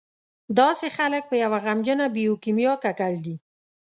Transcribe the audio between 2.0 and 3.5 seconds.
بیوکیمیا ککړ دي.